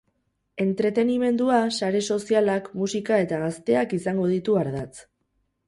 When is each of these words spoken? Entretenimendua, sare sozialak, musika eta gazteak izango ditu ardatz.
Entretenimendua, 0.63 1.59
sare 1.75 2.01
sozialak, 2.15 2.71
musika 2.81 3.21
eta 3.27 3.43
gazteak 3.45 3.97
izango 4.01 4.29
ditu 4.35 4.59
ardatz. 4.67 5.07